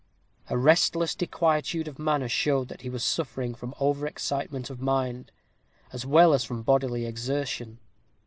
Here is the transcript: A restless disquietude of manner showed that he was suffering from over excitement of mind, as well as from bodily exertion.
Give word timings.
A 0.49 0.57
restless 0.57 1.13
disquietude 1.13 1.87
of 1.87 1.99
manner 1.99 2.27
showed 2.27 2.69
that 2.69 2.81
he 2.81 2.89
was 2.89 3.03
suffering 3.03 3.53
from 3.53 3.75
over 3.79 4.07
excitement 4.07 4.71
of 4.71 4.81
mind, 4.81 5.31
as 5.93 6.07
well 6.07 6.33
as 6.33 6.43
from 6.43 6.63
bodily 6.63 7.05
exertion. 7.05 7.77